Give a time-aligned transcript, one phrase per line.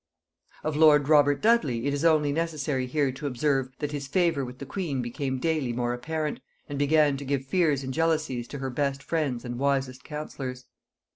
[0.63, 4.57] Of lord Robert Dudley it is only necessary here to observe, that his favor with
[4.57, 8.71] the queen became daily more apparent, and began to give fears and jealousies to her
[8.71, 10.65] best friends and wisest counsellors.